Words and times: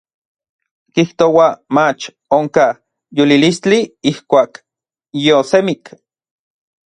Kijtouaj 0.99 1.49
mach 1.77 2.05
onkaj 2.37 2.71
yolilistli 3.19 3.79
ijkuak 4.13 4.51
yiosemik. 5.21 5.83